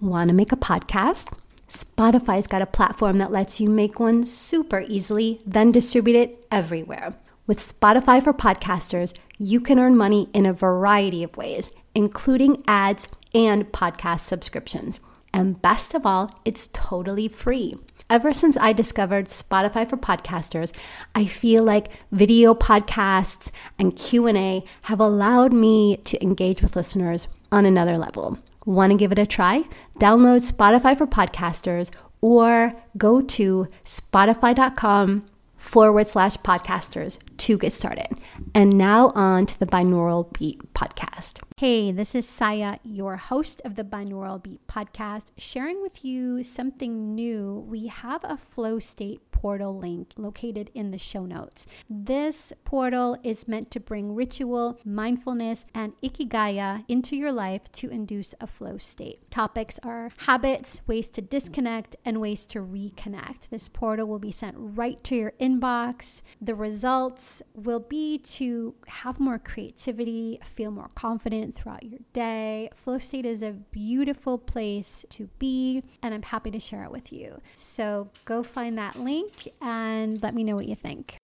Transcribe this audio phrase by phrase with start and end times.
[0.00, 1.30] Want to make a podcast?
[1.68, 7.14] Spotify's got a platform that lets you make one super easily, then distribute it everywhere.
[7.46, 13.08] With Spotify for Podcasters, you can earn money in a variety of ways, including ads
[13.34, 15.00] and podcast subscriptions.
[15.34, 17.76] And best of all, it's totally free.
[18.08, 20.74] Ever since I discovered Spotify for podcasters,
[21.14, 27.66] I feel like video podcasts and Q&A have allowed me to engage with listeners on
[27.66, 28.38] another level.
[28.66, 29.64] Want to give it a try?
[29.98, 31.90] Download Spotify for podcasters
[32.20, 35.24] or go to spotify.com
[35.56, 38.08] forward slash podcasters to get started.
[38.54, 41.40] And now on to the Binaural Beat podcast.
[41.56, 47.14] Hey, this is Saya, your host of the Binaural Beat podcast, sharing with you something
[47.14, 47.64] new.
[47.66, 51.66] We have a flow state portal link located in the show notes.
[51.88, 58.34] This portal is meant to bring ritual, mindfulness, and ikigai into your life to induce
[58.38, 59.30] a flow state.
[59.30, 63.48] Topics are habits, ways to disconnect, and ways to reconnect.
[63.48, 66.20] This portal will be sent right to your inbox.
[66.40, 67.24] The results
[67.54, 72.70] will be to have more creativity, feel more confident throughout your day.
[72.74, 77.12] Flow state is a beautiful place to be, and I'm happy to share it with
[77.12, 77.40] you.
[77.54, 81.19] So go find that link and let me know what you think.